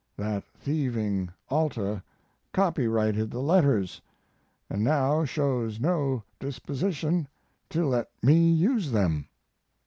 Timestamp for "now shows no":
4.83-6.23